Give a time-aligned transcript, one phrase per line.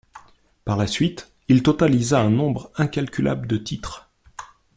[0.65, 4.09] Par la suite, il totalisa un nombre incalculable de titres.